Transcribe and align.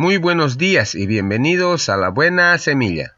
Muy 0.00 0.16
buenos 0.16 0.56
días 0.56 0.94
y 0.94 1.06
bienvenidos 1.06 1.90
a 1.90 1.98
la 1.98 2.08
buena 2.08 2.56
semilla. 2.56 3.16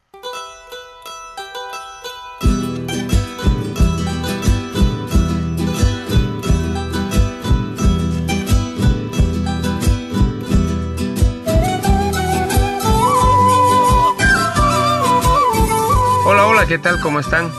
Hola, 16.27 16.49
hola, 16.49 16.67
¿qué 16.67 16.79
tal? 16.79 17.01
¿Cómo 17.01 17.21
están? 17.21 17.53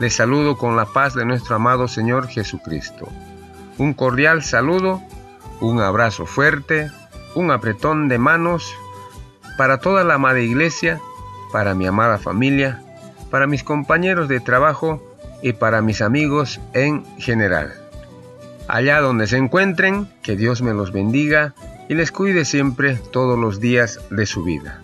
Les 0.00 0.14
saludo 0.14 0.58
con 0.58 0.76
la 0.76 0.84
paz 0.84 1.14
de 1.14 1.24
nuestro 1.24 1.56
amado 1.56 1.88
Señor 1.88 2.28
Jesucristo. 2.28 3.08
Un 3.78 3.94
cordial 3.94 4.42
saludo, 4.42 5.00
un 5.60 5.80
abrazo 5.80 6.26
fuerte, 6.26 6.90
un 7.34 7.50
apretón 7.50 8.08
de 8.08 8.18
manos 8.18 8.74
para 9.56 9.78
toda 9.78 10.04
la 10.04 10.14
amada 10.14 10.40
iglesia, 10.40 11.00
para 11.52 11.74
mi 11.74 11.86
amada 11.86 12.18
familia, 12.18 12.82
para 13.30 13.46
mis 13.46 13.62
compañeros 13.62 14.28
de 14.28 14.40
trabajo 14.40 15.02
y 15.42 15.52
para 15.52 15.82
mis 15.82 16.02
amigos 16.02 16.60
en 16.72 17.04
general. 17.18 17.74
Allá 18.68 19.00
donde 19.00 19.26
se 19.26 19.36
encuentren, 19.36 20.08
que 20.22 20.36
Dios 20.36 20.62
me 20.62 20.72
los 20.72 20.92
bendiga 20.92 21.54
y 21.88 21.94
les 21.94 22.12
cuide 22.12 22.44
siempre 22.44 22.94
todos 22.94 23.38
los 23.38 23.60
días 23.60 24.00
de 24.10 24.26
su 24.26 24.44
vida. 24.44 24.80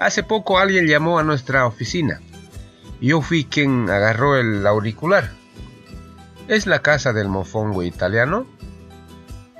Hace 0.00 0.22
poco 0.22 0.58
alguien 0.58 0.86
llamó 0.86 1.18
a 1.18 1.22
nuestra 1.22 1.66
oficina. 1.66 2.20
Yo 3.00 3.22
fui 3.22 3.44
quien 3.44 3.88
agarró 3.88 4.36
el 4.36 4.66
auricular. 4.66 5.30
¿Es 6.48 6.66
la 6.66 6.80
casa 6.80 7.12
del 7.12 7.28
mofongo 7.28 7.82
italiano? 7.82 8.46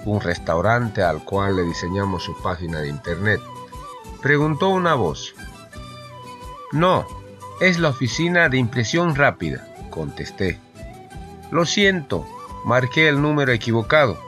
Un 0.06 0.20
restaurante 0.20 1.02
al 1.02 1.23
cual 1.24 1.56
le 1.56 1.62
diseñamos 1.65 2.23
su 2.23 2.37
página 2.42 2.80
de 2.80 2.88
internet. 2.88 3.41
Preguntó 4.23 4.69
una 4.69 4.95
voz. 4.95 5.34
No, 6.72 7.06
es 7.61 7.78
la 7.78 7.91
oficina 7.91 8.48
de 8.48 8.58
impresión 8.58 9.14
rápida, 9.14 9.66
contesté. 9.91 10.58
Lo 11.50 11.64
siento, 11.66 12.27
marqué 12.64 13.08
el 13.08 13.20
número 13.20 13.53
equivocado. 13.53 14.19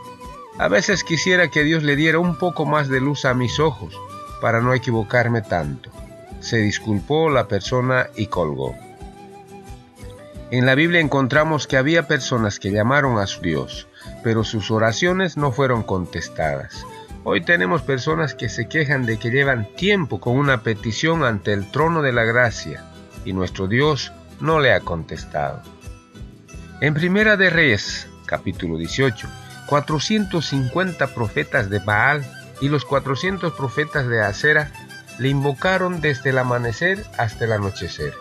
A 0.59 0.69
veces 0.69 1.05
quisiera 1.05 1.49
que 1.49 1.63
Dios 1.63 1.83
le 1.83 1.97
diera 1.97 2.19
un 2.19 2.37
poco 2.37 2.67
más 2.67 2.89
de 2.89 3.01
luz 3.01 3.25
a 3.25 3.35
mis 3.35 3.61
ojos 3.61 3.95
para 4.41 4.61
no 4.61 4.75
equivocarme 4.75 5.43
tanto. 5.43 5.91
Se 6.41 6.59
disculpó 6.59 7.31
la 7.31 7.49
persona 7.49 8.09
y 8.17 8.27
colgó. 8.27 8.75
En 10.51 10.65
la 10.65 10.75
Biblia 10.75 11.01
encontramos 11.01 11.67
que 11.67 11.77
había 11.77 12.09
personas 12.09 12.59
que 12.59 12.71
llamaron 12.71 13.19
a 13.19 13.27
su 13.27 13.43
Dios, 13.43 13.87
pero 14.25 14.45
sus 14.45 14.71
oraciones 14.71 15.37
no 15.37 15.53
fueron 15.53 15.83
contestadas. 15.83 16.87
Hoy 17.23 17.43
tenemos 17.43 17.83
personas 17.83 18.33
que 18.33 18.49
se 18.49 18.67
quejan 18.67 19.05
de 19.05 19.19
que 19.19 19.31
llevan 19.31 19.69
tiempo 19.77 20.21
con 20.21 20.39
una 20.39 20.63
petición 20.63 21.23
ante 21.23 21.53
el 21.53 21.71
trono 21.71 22.01
de 22.01 22.13
la 22.15 22.25
gracia 22.25 22.83
y 23.27 23.35
nuestro 23.35 23.67
Dios 23.67 24.11
no 24.41 24.59
le 24.59 24.73
ha 24.73 24.81
contestado. 24.81 25.61
En 26.81 26.95
Primera 26.95 27.37
de 27.37 27.51
Reyes, 27.51 28.09
capítulo 28.25 28.79
18, 28.79 29.29
450 29.67 31.09
profetas 31.09 31.69
de 31.69 31.81
Baal 31.81 32.25
y 32.63 32.71
los 32.71 32.87
400 32.87 33.53
profetas 33.53 34.09
de 34.09 34.23
Acera 34.23 34.73
le 35.19 35.29
invocaron 35.29 36.01
desde 36.01 36.31
el 36.31 36.39
amanecer 36.39 37.05
hasta 37.19 37.45
el 37.45 37.53
anochecer 37.53 38.15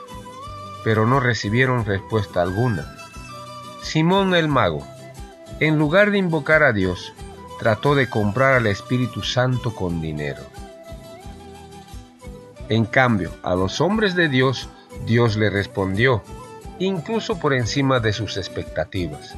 pero 0.88 1.06
no 1.06 1.20
recibieron 1.20 1.84
respuesta 1.84 2.42
alguna. 2.42 2.96
Simón 3.82 4.34
el 4.34 4.48
mago, 4.48 4.88
en 5.60 5.78
lugar 5.78 6.12
de 6.12 6.18
invocar 6.18 6.64
a 6.64 6.72
Dios, 6.72 7.12
trató 7.60 7.94
de 7.94 8.10
comprar 8.10 8.54
al 8.54 8.68
Espíritu 8.68 9.22
Santo 9.22 9.76
con 9.76 10.00
dinero. 10.00 10.44
En 12.70 12.86
cambio, 12.86 13.34
a 13.44 13.54
los 13.54 13.82
hombres 13.82 14.16
de 14.16 14.30
Dios, 14.30 14.70
Dios 15.06 15.36
le 15.36 15.50
respondió, 15.50 16.24
incluso 16.80 17.38
por 17.38 17.54
encima 17.54 18.00
de 18.00 18.14
sus 18.14 18.38
expectativas. 18.38 19.36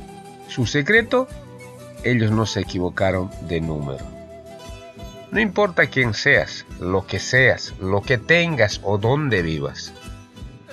Su 0.50 0.68
secreto, 0.68 1.28
ellos 2.04 2.30
no 2.30 2.46
se 2.46 2.60
equivocaron 2.60 3.32
de 3.48 3.60
número. 3.60 4.06
No 5.32 5.40
importa 5.40 5.88
quién 5.88 6.14
seas, 6.14 6.68
lo 6.80 7.08
que 7.08 7.18
seas, 7.18 7.74
lo 7.80 8.04
que 8.04 8.20
tengas 8.20 8.82
o 8.84 9.00
dónde 9.00 9.42
vivas. 9.42 9.94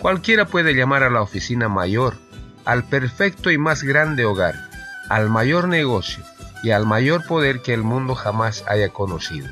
Cualquiera 0.01 0.45
puede 0.45 0.75
llamar 0.75 1.03
a 1.03 1.11
la 1.11 1.23
oficina 1.23 1.69
mayor, 1.69 2.19
al 2.65 2.85
perfecto 2.85 3.51
y 3.51 3.59
más 3.59 3.83
grande 3.83 4.25
hogar, 4.27 4.55
al 5.09 5.31
mayor 5.31 5.69
negocio 5.69 6.23
y 6.63 6.71
al 6.71 6.85
mayor 6.85 7.27
poder 7.27 7.63
que 7.63 7.73
el 7.73 7.83
mundo 7.83 8.15
jamás 8.15 8.65
haya 8.69 8.91
conocido. 8.91 9.49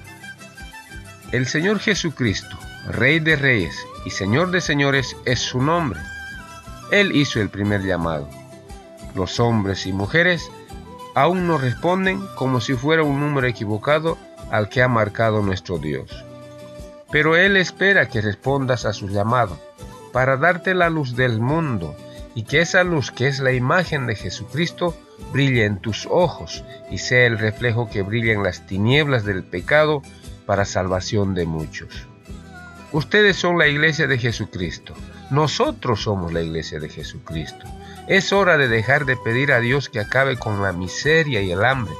El 1.33 1.47
Señor 1.47 1.79
Jesucristo, 1.79 2.59
Rey 2.89 3.21
de 3.21 3.37
Reyes 3.37 3.75
y 4.05 4.11
Señor 4.11 4.51
de 4.51 4.61
Señores, 4.61 5.17
es 5.25 5.41
su 5.41 5.63
nombre. 5.63 6.01
Él 6.91 7.17
hizo 7.17 7.41
el 7.41 7.49
primer 7.49 7.83
llamado. 7.83 8.29
Los 9.15 9.41
hombres 9.41 9.87
y 9.87 9.93
mujeres 9.93 10.51
aún 11.15 11.47
no 11.47 11.57
responden 11.57 12.21
como 12.37 12.61
si 12.61 12.75
fuera 12.75 13.03
un 13.03 13.19
número 13.19 13.47
equivocado 13.47 14.19
al 14.51 14.69
que 14.69 14.83
ha 14.83 14.89
marcado 14.89 15.41
nuestro 15.41 15.79
Dios. 15.79 16.25
Pero 17.11 17.37
Él 17.37 17.57
espera 17.57 18.09
que 18.09 18.21
respondas 18.21 18.85
a 18.85 18.93
su 18.93 19.09
llamado 19.09 19.59
para 20.15 20.37
darte 20.37 20.75
la 20.75 20.91
luz 20.91 21.17
del 21.17 21.41
mundo 21.41 21.97
y 22.37 22.45
que 22.45 22.61
esa 22.61 22.85
luz 22.85 23.11
que 23.11 23.27
es 23.27 23.41
la 23.41 23.51
imagen 23.51 24.07
de 24.07 24.15
Jesucristo 24.15 24.97
brille 25.33 25.65
en 25.65 25.81
tus 25.81 26.07
ojos 26.09 26.63
y 26.89 26.99
sea 26.99 27.27
el 27.27 27.37
reflejo 27.37 27.91
que 27.91 28.03
brille 28.03 28.33
en 28.33 28.45
las 28.45 28.65
tinieblas 28.65 29.25
del 29.25 29.43
pecado 29.43 30.03
para 30.47 30.67
salvación 30.67 31.35
de 31.35 31.47
muchos. 31.47 32.07
Ustedes 32.93 33.35
son 33.35 33.59
la 33.59 33.67
iglesia 33.67 34.07
de 34.07 34.19
Jesucristo. 34.19 34.95
Nosotros 35.31 36.03
somos 36.03 36.33
la 36.33 36.43
iglesia 36.43 36.79
de 36.79 36.89
Jesucristo. 36.89 37.67
Es 38.07 38.33
hora 38.33 38.57
de 38.57 38.69
dejar 38.69 39.07
de 39.07 39.17
pedir 39.17 39.51
a 39.51 39.59
Dios 39.59 39.89
que 39.89 39.99
acabe 39.99 40.37
con 40.37 40.63
la 40.63 40.73
miseria 40.73 41.43
y 41.43 41.51
el 41.51 41.65
hambre, 41.65 41.95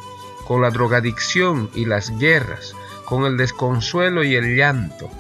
con 0.47 0.63
la 0.63 0.71
drogadicción 0.71 1.69
y 1.75 1.85
las 1.85 2.17
guerras, 2.17 2.77
con 3.07 3.25
el 3.25 3.37
desconsuelo 3.37 4.23
y 4.23 4.37
el 4.37 4.55
llanto. 4.55 5.11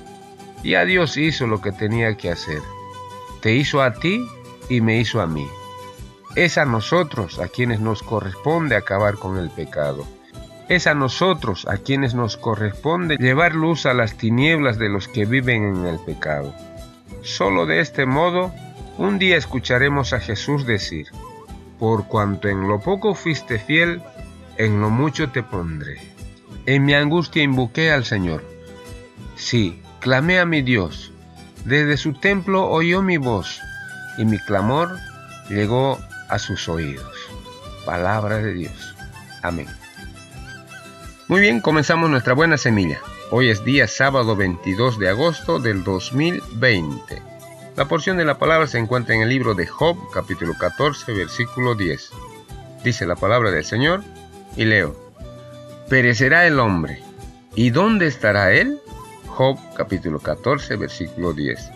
Ya 0.62 0.84
Dios 0.84 1.16
hizo 1.16 1.48
lo 1.48 1.60
que 1.60 1.72
tenía 1.72 2.16
que 2.16 2.30
hacer. 2.30 2.62
Te 3.44 3.54
hizo 3.54 3.82
a 3.82 3.92
ti 3.92 4.26
y 4.70 4.80
me 4.80 4.98
hizo 4.98 5.20
a 5.20 5.26
mí. 5.26 5.46
Es 6.34 6.56
a 6.56 6.64
nosotros 6.64 7.38
a 7.40 7.48
quienes 7.48 7.78
nos 7.78 8.02
corresponde 8.02 8.74
acabar 8.74 9.16
con 9.16 9.36
el 9.36 9.50
pecado. 9.50 10.06
Es 10.70 10.86
a 10.86 10.94
nosotros 10.94 11.66
a 11.68 11.76
quienes 11.76 12.14
nos 12.14 12.38
corresponde 12.38 13.18
llevar 13.18 13.54
luz 13.54 13.84
a 13.84 13.92
las 13.92 14.16
tinieblas 14.16 14.78
de 14.78 14.88
los 14.88 15.08
que 15.08 15.26
viven 15.26 15.76
en 15.76 15.84
el 15.84 15.98
pecado. 15.98 16.54
Solo 17.20 17.66
de 17.66 17.80
este 17.80 18.06
modo, 18.06 18.50
un 18.96 19.18
día 19.18 19.36
escucharemos 19.36 20.14
a 20.14 20.20
Jesús 20.20 20.64
decir, 20.64 21.08
por 21.78 22.06
cuanto 22.06 22.48
en 22.48 22.66
lo 22.66 22.80
poco 22.80 23.14
fuiste 23.14 23.58
fiel, 23.58 24.00
en 24.56 24.80
lo 24.80 24.88
mucho 24.88 25.28
te 25.32 25.42
pondré. 25.42 26.00
En 26.64 26.86
mi 26.86 26.94
angustia 26.94 27.42
invoqué 27.42 27.90
al 27.90 28.06
Señor. 28.06 28.42
Sí, 29.36 29.82
clamé 30.00 30.38
a 30.38 30.46
mi 30.46 30.62
Dios 30.62 31.13
desde 31.64 31.96
su 31.96 32.12
templo 32.12 32.68
oyó 32.68 33.02
mi 33.02 33.16
voz 33.16 33.60
y 34.18 34.24
mi 34.24 34.38
clamor 34.38 34.98
llegó 35.48 35.98
a 36.28 36.38
sus 36.38 36.68
oídos. 36.68 37.12
Palabra 37.84 38.38
de 38.38 38.52
Dios. 38.52 38.94
Amén. 39.42 39.66
Muy 41.28 41.40
bien, 41.40 41.60
comenzamos 41.60 42.10
nuestra 42.10 42.34
buena 42.34 42.58
semilla. 42.58 43.00
Hoy 43.30 43.48
es 43.48 43.64
día 43.64 43.88
sábado 43.88 44.36
22 44.36 44.98
de 44.98 45.08
agosto 45.08 45.58
del 45.58 45.82
2020. 45.84 47.22
La 47.76 47.86
porción 47.86 48.16
de 48.18 48.24
la 48.24 48.38
palabra 48.38 48.66
se 48.66 48.78
encuentra 48.78 49.14
en 49.14 49.22
el 49.22 49.30
libro 49.30 49.54
de 49.54 49.66
Job, 49.66 49.96
capítulo 50.12 50.54
14, 50.58 51.12
versículo 51.12 51.74
10. 51.74 52.10
Dice 52.84 53.06
la 53.06 53.16
palabra 53.16 53.50
del 53.50 53.64
Señor 53.64 54.04
y 54.56 54.66
leo. 54.66 54.94
Perecerá 55.88 56.46
el 56.46 56.60
hombre. 56.60 57.02
¿Y 57.56 57.70
dónde 57.70 58.06
estará 58.06 58.52
él? 58.52 58.80
Job 59.34 59.58
capítulo 59.76 60.20
14 60.20 60.76
versículo 60.76 61.32
10. 61.32 61.70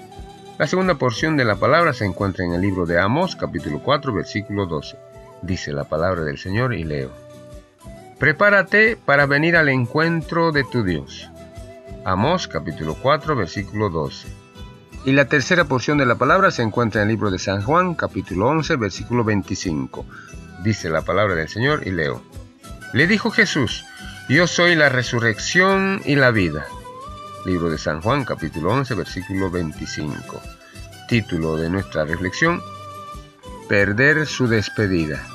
La 0.59 0.69
segunda 0.69 0.95
porción 0.95 1.37
de 1.37 1.45
la 1.45 1.57
palabra 1.57 1.93
se 1.93 2.05
encuentra 2.05 2.45
en 2.45 2.53
el 2.53 2.61
libro 2.61 2.87
de 2.87 3.01
Amos 3.01 3.35
capítulo 3.35 3.81
4 3.83 4.15
versículo 4.15 4.67
12. 4.67 4.97
Dice 5.43 5.73
la 5.73 5.83
palabra 5.83 6.23
del 6.23 6.39
Señor 6.39 6.73
y 6.73 6.85
leo. 6.85 7.11
Prepárate 8.21 8.97
para 8.97 9.27
venir 9.27 9.57
al 9.57 9.69
encuentro 9.69 10.53
de 10.53 10.63
tu 10.63 10.85
Dios. 10.85 11.29
Amos 12.05 12.47
capítulo 12.47 12.97
4 13.03 13.35
versículo 13.35 13.91
12. 13.91 14.29
Y 15.05 15.13
la 15.13 15.25
tercera 15.25 15.65
porción 15.65 15.99
de 15.99 16.07
la 16.07 16.15
palabra 16.15 16.53
se 16.53 16.63
encuentra 16.63 17.03
en 17.03 17.09
el 17.09 17.15
libro 17.15 17.33
de 17.33 17.41
San 17.41 17.63
Juan 17.63 17.97
capítulo 17.97 18.47
11 18.51 18.77
versículo 18.77 19.25
25. 19.25 20.07
Dice 20.63 20.91
la 20.91 21.03
palabra 21.03 21.35
del 21.35 21.49
Señor 21.49 21.85
y 21.89 21.91
leo. 21.91 22.23
Le 22.93 23.09
dijo 23.09 23.33
Jesús, 23.33 23.85
yo 24.29 24.47
soy 24.47 24.77
la 24.77 24.91
resurrección 24.91 26.03
y 26.05 26.15
la 26.15 26.31
vida. 26.31 26.65
Libro 27.49 27.71
de 27.71 27.79
San 27.79 28.03
Juan, 28.03 28.27
capítulo 28.27 28.71
11, 28.73 28.95
versículo 28.95 29.51
25. 29.51 30.39
Título 31.09 31.57
de 31.57 31.71
nuestra 31.71 32.05
reflexión, 32.05 32.61
Perder 33.71 34.27
su 34.27 34.49
despedida. 34.49 35.27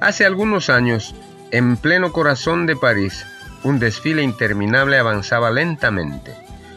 Hace 0.00 0.24
algunos 0.24 0.70
años, 0.70 1.14
en 1.50 1.76
pleno 1.76 2.10
corazón 2.10 2.64
de 2.64 2.74
París, 2.74 3.26
Un 3.64 3.80
desfile 3.80 4.22
interminable 4.22 4.96
avanzaba 4.96 5.50
lentamente. 5.50 6.34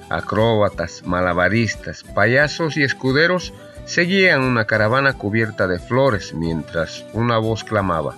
Acróbatas, 0.09 1.03
malabaristas, 1.05 2.03
payasos 2.03 2.75
y 2.75 2.83
escuderos 2.83 3.53
seguían 3.85 4.41
una 4.41 4.65
caravana 4.65 5.13
cubierta 5.13 5.67
de 5.67 5.79
flores 5.79 6.33
mientras 6.33 7.05
una 7.13 7.37
voz 7.37 7.63
clamaba, 7.63 8.15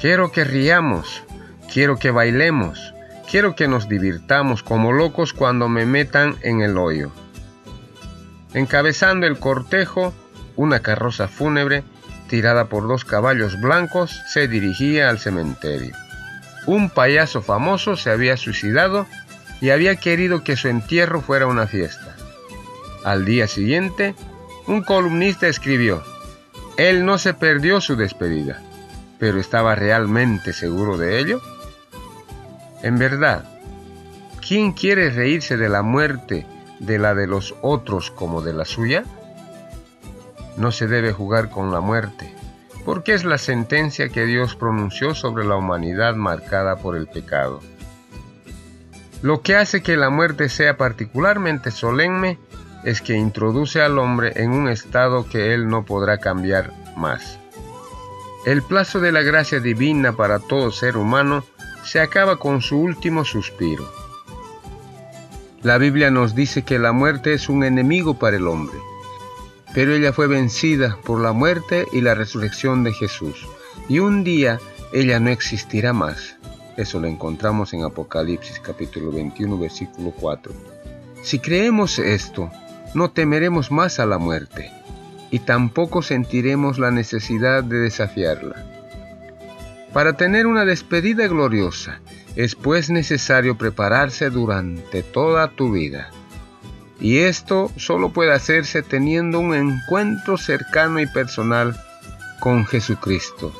Quiero 0.00 0.32
que 0.32 0.42
riamos, 0.42 1.22
quiero 1.72 1.96
que 1.96 2.10
bailemos, 2.10 2.93
quiero 3.30 3.54
que 3.54 3.68
nos 3.68 3.88
divirtamos 3.88 4.62
como 4.62 4.92
locos 4.92 5.32
cuando 5.32 5.68
me 5.68 5.86
metan 5.86 6.36
en 6.42 6.60
el 6.60 6.78
hoyo. 6.78 7.10
Encabezando 8.52 9.26
el 9.26 9.38
cortejo, 9.38 10.14
una 10.56 10.80
carroza 10.80 11.28
fúnebre 11.28 11.84
tirada 12.28 12.66
por 12.66 12.88
dos 12.88 13.04
caballos 13.04 13.60
blancos 13.60 14.20
se 14.28 14.48
dirigía 14.48 15.10
al 15.10 15.18
cementerio. 15.18 15.94
Un 16.66 16.90
payaso 16.90 17.42
famoso 17.42 17.96
se 17.96 18.10
había 18.10 18.36
suicidado 18.36 19.06
y 19.60 19.70
había 19.70 19.96
querido 19.96 20.42
que 20.42 20.56
su 20.56 20.68
entierro 20.68 21.20
fuera 21.20 21.46
una 21.46 21.66
fiesta. 21.66 22.16
Al 23.04 23.24
día 23.24 23.48
siguiente, 23.48 24.14
un 24.66 24.82
columnista 24.82 25.46
escribió, 25.46 26.02
Él 26.78 27.04
no 27.04 27.18
se 27.18 27.34
perdió 27.34 27.80
su 27.80 27.96
despedida 27.96 28.60
pero 29.24 29.40
estaba 29.40 29.74
realmente 29.74 30.52
seguro 30.52 30.98
de 30.98 31.18
ello? 31.18 31.40
En 32.84 32.98
verdad, 32.98 33.46
¿quién 34.46 34.72
quiere 34.72 35.08
reírse 35.08 35.56
de 35.56 35.70
la 35.70 35.80
muerte 35.80 36.46
de 36.80 36.98
la 36.98 37.14
de 37.14 37.26
los 37.26 37.54
otros 37.62 38.10
como 38.10 38.42
de 38.42 38.52
la 38.52 38.66
suya? 38.66 39.04
No 40.58 40.70
se 40.70 40.86
debe 40.86 41.10
jugar 41.10 41.48
con 41.48 41.72
la 41.72 41.80
muerte, 41.80 42.30
porque 42.84 43.14
es 43.14 43.24
la 43.24 43.38
sentencia 43.38 44.10
que 44.10 44.26
Dios 44.26 44.54
pronunció 44.54 45.14
sobre 45.14 45.46
la 45.46 45.56
humanidad 45.56 46.14
marcada 46.14 46.76
por 46.76 46.94
el 46.94 47.06
pecado. 47.06 47.60
Lo 49.22 49.40
que 49.40 49.56
hace 49.56 49.82
que 49.82 49.96
la 49.96 50.10
muerte 50.10 50.50
sea 50.50 50.76
particularmente 50.76 51.70
solemne 51.70 52.38
es 52.84 53.00
que 53.00 53.14
introduce 53.14 53.80
al 53.80 53.98
hombre 53.98 54.34
en 54.36 54.50
un 54.50 54.68
estado 54.68 55.26
que 55.26 55.54
él 55.54 55.68
no 55.68 55.86
podrá 55.86 56.18
cambiar 56.18 56.70
más. 56.98 57.38
El 58.44 58.60
plazo 58.60 59.00
de 59.00 59.10
la 59.10 59.22
gracia 59.22 59.58
divina 59.58 60.12
para 60.12 60.38
todo 60.38 60.70
ser 60.70 60.98
humano 60.98 61.46
se 61.84 62.00
acaba 62.00 62.38
con 62.38 62.62
su 62.62 62.78
último 62.78 63.24
suspiro. 63.24 63.90
La 65.62 65.78
Biblia 65.78 66.10
nos 66.10 66.34
dice 66.34 66.62
que 66.62 66.78
la 66.78 66.92
muerte 66.92 67.32
es 67.34 67.48
un 67.48 67.64
enemigo 67.64 68.18
para 68.18 68.36
el 68.36 68.46
hombre, 68.46 68.78
pero 69.74 69.94
ella 69.94 70.12
fue 70.12 70.26
vencida 70.26 70.98
por 71.04 71.20
la 71.20 71.32
muerte 71.32 71.86
y 71.92 72.00
la 72.00 72.14
resurrección 72.14 72.84
de 72.84 72.92
Jesús, 72.92 73.46
y 73.88 73.98
un 73.98 74.24
día 74.24 74.60
ella 74.92 75.20
no 75.20 75.30
existirá 75.30 75.92
más. 75.92 76.36
Eso 76.76 77.00
lo 77.00 77.06
encontramos 77.06 77.72
en 77.72 77.84
Apocalipsis 77.84 78.60
capítulo 78.60 79.12
21 79.12 79.58
versículo 79.58 80.10
4. 80.10 80.52
Si 81.22 81.38
creemos 81.38 81.98
esto, 81.98 82.50
no 82.94 83.10
temeremos 83.10 83.70
más 83.70 84.00
a 84.00 84.06
la 84.06 84.18
muerte 84.18 84.70
y 85.30 85.40
tampoco 85.40 86.02
sentiremos 86.02 86.78
la 86.78 86.90
necesidad 86.90 87.64
de 87.64 87.78
desafiarla. 87.78 88.73
Para 89.94 90.14
tener 90.14 90.48
una 90.48 90.64
despedida 90.64 91.28
gloriosa 91.28 92.00
es 92.34 92.56
pues 92.56 92.90
necesario 92.90 93.56
prepararse 93.56 94.28
durante 94.28 95.04
toda 95.04 95.48
tu 95.52 95.70
vida. 95.70 96.10
Y 97.00 97.18
esto 97.18 97.70
solo 97.76 98.12
puede 98.12 98.32
hacerse 98.32 98.82
teniendo 98.82 99.38
un 99.38 99.54
encuentro 99.54 100.36
cercano 100.36 100.98
y 100.98 101.06
personal 101.06 101.80
con 102.40 102.66
Jesucristo, 102.66 103.52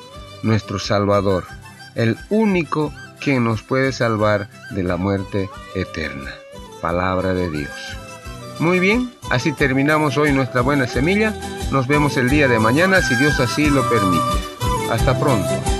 nuestro 0.42 0.80
Salvador, 0.80 1.44
el 1.94 2.16
único 2.30 2.92
que 3.20 3.38
nos 3.38 3.62
puede 3.62 3.92
salvar 3.92 4.50
de 4.70 4.82
la 4.82 4.96
muerte 4.96 5.48
eterna. 5.76 6.32
Palabra 6.82 7.32
de 7.32 7.48
Dios. 7.48 7.70
Muy 8.58 8.80
bien, 8.80 9.12
así 9.30 9.52
terminamos 9.52 10.16
hoy 10.16 10.32
nuestra 10.32 10.62
buena 10.62 10.88
semilla. 10.88 11.32
Nos 11.70 11.86
vemos 11.86 12.16
el 12.16 12.28
día 12.28 12.48
de 12.48 12.58
mañana 12.58 13.02
si 13.02 13.14
Dios 13.14 13.38
así 13.38 13.70
lo 13.70 13.88
permite. 13.88 14.24
Hasta 14.90 15.18
pronto. 15.18 15.73